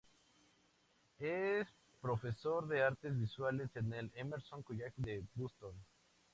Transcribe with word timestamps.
Es 1.19 1.67
profesor 2.01 2.67
de 2.67 2.81
artes 2.81 3.15
visuales 3.19 3.69
en 3.75 3.93
el 3.93 4.11
Emerson 4.15 4.63
College 4.63 4.95
de 4.97 5.23
Boston. 5.35 5.75